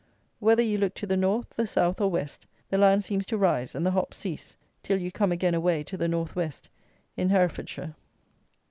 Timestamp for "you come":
4.97-5.31